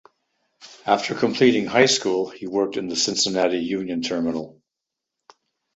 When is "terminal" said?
4.01-4.59